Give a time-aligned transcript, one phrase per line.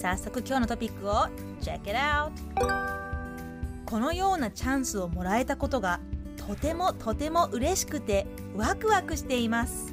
[0.00, 1.26] 早速今日のトピックを
[1.60, 2.30] Check it out!
[3.84, 6.00] このようなチャンスをもらえたことが
[6.38, 8.26] とてもとても嬉しくて
[8.56, 9.92] ワクワクしています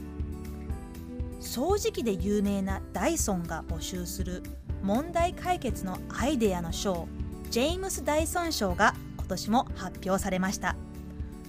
[1.42, 4.44] 掃除機で有名なダイソンが募集する
[4.82, 7.10] 問題解決のアイデアの賞
[7.50, 10.78] ジェームス・ダイソン賞が今年も発表されました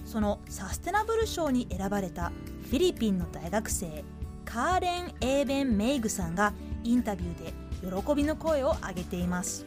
[0.05, 4.03] そのサステナブル賞に選ばれたフィリピンの大学生
[4.43, 6.51] カーレン・エーベン・メイグさんが
[6.83, 9.65] インタビューで喜びの声を上げています。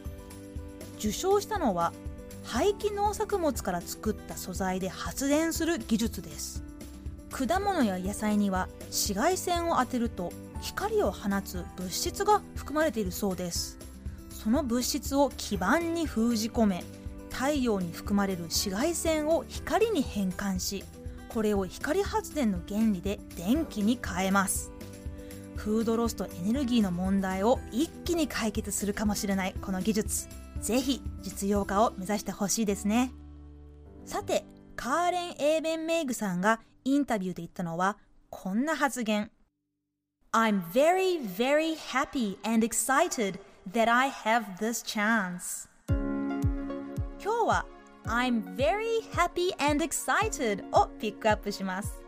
[0.97, 1.93] 受賞したのは
[2.43, 6.63] 廃棄農作物から作った素材で発電する技術です。
[7.31, 13.79] 果物や野菜には紫外線を当てると光を放つ物質が含まれているそうです。
[14.29, 16.83] その物質を基板に封じ込め
[17.29, 20.83] 太陽に含まれる紫外線を光に変換し
[21.29, 24.72] これを光発電の原理で電気に変えます。
[25.55, 30.27] フードロスとエネルギーの問題を一気に解決するかもしれないこの技術
[30.59, 33.11] ぜひ実用化を目指してほしいですね。
[34.05, 34.45] さて
[34.75, 37.97] カーレン・エーベン・メイグさんがインタビューで言ったのは
[38.29, 39.29] こんな発言。
[40.31, 43.39] I'm very very happy and excited
[43.71, 45.69] that I have this chance.
[47.21, 47.65] 今日は
[48.05, 52.02] I'm very happy and excited をピックアップします。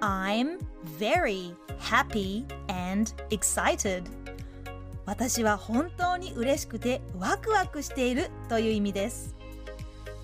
[0.00, 0.58] I'm
[0.98, 4.04] very happy and excited.
[5.06, 9.34] 私は本当に嬉しくてワクワクしているという意味です。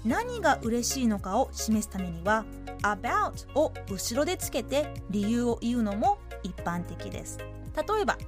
[0.05, 2.45] 何が嬉しいのかを示すためには
[2.83, 7.39] about を後ろでつけて理由を言うのも一般的です。
[7.39, 8.19] 例えば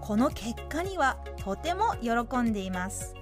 [0.00, 3.14] この結果にはとても喜んでいます。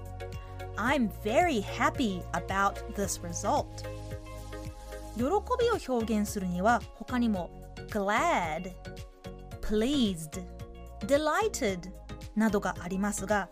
[0.76, 3.66] I'm very happy about this result.
[5.16, 5.26] 喜び
[5.70, 7.50] を表現するには他にも
[7.88, 8.72] glad,
[9.60, 10.42] pleased,
[11.06, 11.90] delighted
[12.34, 13.48] などがありますが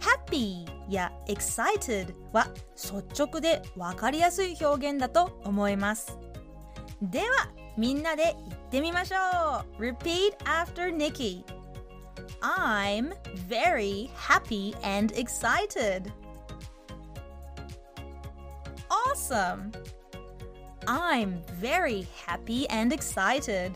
[0.00, 6.16] happy や excited は率直で分かりやすい表現だと思います
[7.02, 7.26] では
[7.76, 11.44] みんなで言ってみましょう Repeat after Nikki
[12.40, 13.12] I'm
[13.48, 16.12] very happy and excited
[18.88, 19.72] Awesome!
[20.86, 23.72] I'm very happy and excited.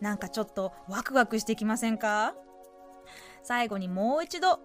[0.00, 2.34] なんかちょっとワクワクしてきませんか？
[3.42, 4.60] 最後にもう一度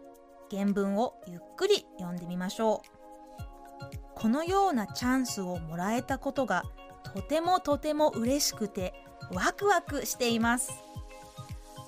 [0.51, 2.89] 原文をゆっくり読んでみましょう。
[4.15, 6.63] このようなチャンスをもらえたことが
[7.13, 8.93] とてもとても嬉しくて
[9.31, 10.73] ワクワクしています。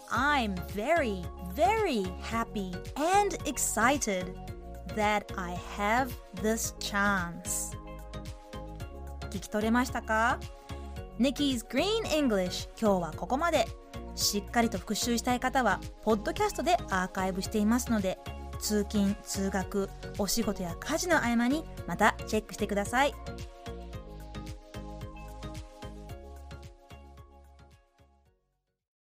[0.10, 4.51] I'm very very happy and excited.
[4.96, 6.10] That I have
[6.42, 7.78] this chance.
[9.30, 10.40] 聞き取れましたか
[11.20, 13.68] ？Nikki's Green English 今日はここまで。
[14.16, 18.20] しっかりと復習したい方はポッドキャストでアーカイブしていますので
[18.60, 23.14] 通勤通学お仕事や家事の合間にまたチェックしてください。